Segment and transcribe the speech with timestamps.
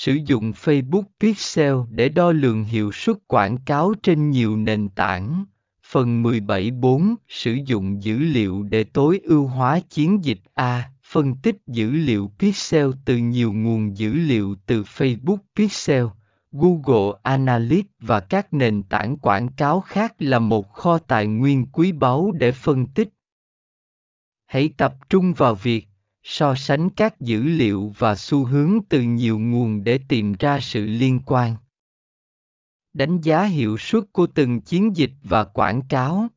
[0.00, 5.44] Sử dụng Facebook Pixel để đo lường hiệu suất quảng cáo trên nhiều nền tảng.
[5.86, 10.90] Phần 17.4 Sử dụng dữ liệu để tối ưu hóa chiến dịch A.
[11.04, 16.04] Phân tích dữ liệu Pixel từ nhiều nguồn dữ liệu từ Facebook Pixel,
[16.52, 21.92] Google Analytics và các nền tảng quảng cáo khác là một kho tài nguyên quý
[21.92, 23.08] báu để phân tích.
[24.46, 25.87] Hãy tập trung vào việc
[26.30, 30.86] so sánh các dữ liệu và xu hướng từ nhiều nguồn để tìm ra sự
[30.86, 31.56] liên quan.
[32.92, 36.28] Đánh giá hiệu suất của từng chiến dịch và quảng cáo.